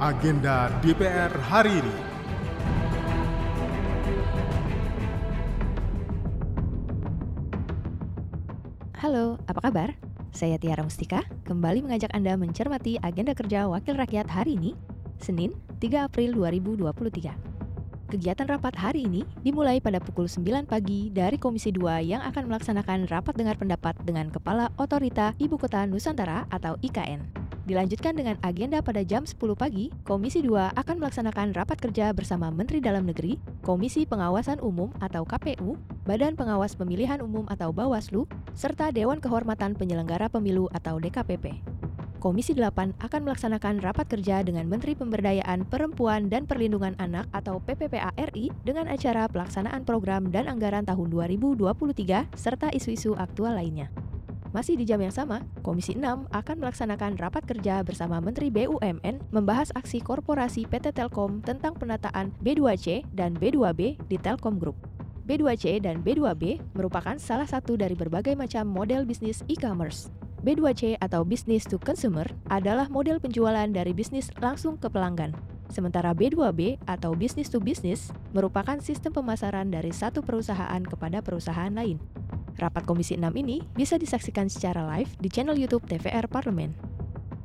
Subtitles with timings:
[0.00, 1.96] agenda DPR hari ini.
[8.96, 9.92] Halo, apa kabar?
[10.32, 14.72] Saya Tiara Mustika, kembali mengajak Anda mencermati agenda kerja Wakil Rakyat hari ini,
[15.20, 15.52] Senin,
[15.84, 17.36] 3 April 2023.
[18.08, 23.04] Kegiatan rapat hari ini dimulai pada pukul 9 pagi dari Komisi 2 yang akan melaksanakan
[23.04, 27.39] rapat dengar pendapat dengan Kepala Otorita Ibu Kota Nusantara atau IKN.
[27.70, 32.82] Dilanjutkan dengan agenda pada jam 10 pagi, Komisi 2 akan melaksanakan rapat kerja bersama Menteri
[32.82, 38.26] Dalam Negeri, Komisi Pengawasan Umum atau KPU, Badan Pengawas Pemilihan Umum atau Bawaslu,
[38.58, 41.62] serta Dewan Kehormatan Penyelenggara Pemilu atau DKPP.
[42.18, 48.10] Komisi 8 akan melaksanakan rapat kerja dengan Menteri Pemberdayaan Perempuan dan Perlindungan Anak atau PPPA
[48.34, 54.09] RI dengan acara pelaksanaan program dan anggaran tahun 2023 serta isu-isu aktual lainnya.
[54.50, 59.70] Masih di jam yang sama, Komisi 6 akan melaksanakan rapat kerja bersama Menteri BUMN membahas
[59.78, 64.74] aksi korporasi PT Telkom tentang penataan B2C dan B2B di Telkom Group.
[65.30, 70.10] B2C dan B2B merupakan salah satu dari berbagai macam model bisnis e-commerce.
[70.42, 75.30] B2C atau business to consumer adalah model penjualan dari bisnis langsung ke pelanggan.
[75.70, 82.02] Sementara B2B atau business to business merupakan sistem pemasaran dari satu perusahaan kepada perusahaan lain.
[82.60, 86.76] Rapat Komisi 6 ini bisa disaksikan secara live di channel YouTube TVR Parlemen.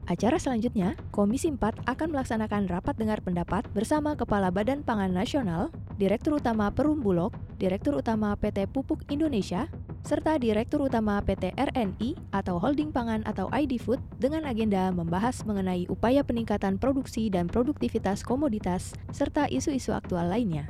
[0.05, 6.37] Acara selanjutnya, Komisi 4 akan melaksanakan rapat dengar pendapat bersama Kepala Badan Pangan Nasional, Direktur
[6.37, 9.65] Utama Perum Bulog, Direktur Utama PT Pupuk Indonesia,
[10.05, 15.89] serta Direktur Utama PT RNI atau Holding Pangan atau ID Food dengan agenda membahas mengenai
[15.89, 20.69] upaya peningkatan produksi dan produktivitas komoditas serta isu-isu aktual lainnya.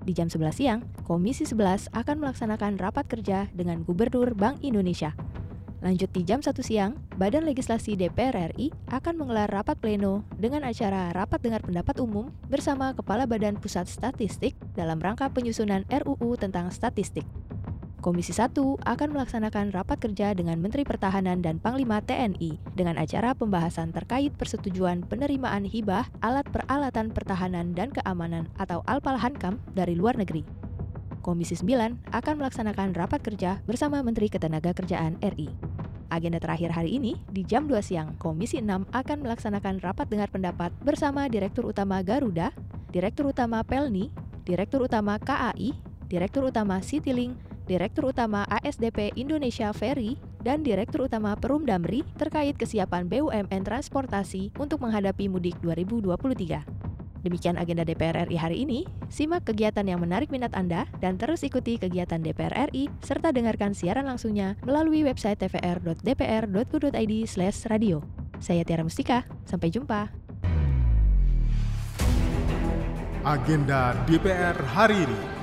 [0.00, 5.12] Di jam 11 siang, Komisi 11 akan melaksanakan rapat kerja dengan Gubernur Bank Indonesia.
[5.80, 11.08] Lanjut di jam 1 siang, Badan Legislasi DPR RI akan menggelar rapat pleno dengan acara
[11.16, 17.24] rapat dengar pendapat umum bersama Kepala Badan Pusat Statistik dalam rangka penyusunan RUU tentang statistik.
[18.00, 23.92] Komisi 1 akan melaksanakan rapat kerja dengan Menteri Pertahanan dan Panglima TNI dengan acara pembahasan
[23.92, 30.48] terkait persetujuan penerimaan hibah alat peralatan pertahanan dan keamanan atau Alpalhankam dari luar negeri.
[31.20, 35.52] Komisi 9 akan melaksanakan rapat kerja bersama Menteri Ketenagakerjaan RI.
[36.08, 40.72] Agenda terakhir hari ini, di jam 2 siang, Komisi 6 akan melaksanakan rapat dengar pendapat
[40.80, 42.56] bersama Direktur Utama Garuda,
[42.88, 44.08] Direktur Utama Pelni,
[44.48, 45.76] Direktur Utama KAI,
[46.08, 53.06] Direktur Utama Citylink, Direktur Utama ASDP Indonesia Ferry, dan Direktur Utama Perum Damri terkait kesiapan
[53.06, 56.66] BUMN Transportasi untuk menghadapi mudik 2023.
[57.22, 58.82] Demikian agenda DPR RI hari ini.
[59.06, 64.10] Simak kegiatan yang menarik minat Anda dan terus ikuti kegiatan DPR RI serta dengarkan siaran
[64.10, 67.96] langsungnya melalui website tvr.dpr.go.id/radio.
[68.40, 70.10] Saya Tiara Mustika, sampai jumpa.
[73.20, 75.39] Agenda DPR hari ini.